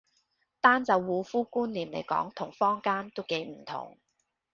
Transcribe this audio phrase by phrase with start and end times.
[0.59, 3.99] 單就護膚觀念嚟講同坊間都幾唔同